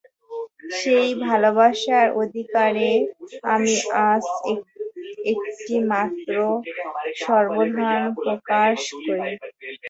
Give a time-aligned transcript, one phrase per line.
[0.75, 2.89] সেই ভালোবাসার অধিকারে
[3.49, 3.73] আমি
[4.07, 4.23] আজ
[5.31, 6.35] একটিমাত্র
[7.19, 7.91] স্পর্ধা
[8.17, 9.39] প্রকাশ করিব।